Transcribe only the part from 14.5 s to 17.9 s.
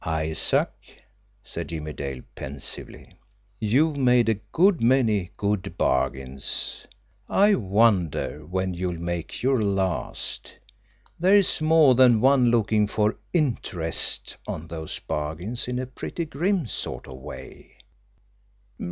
those bargains in a pretty grim sort of way."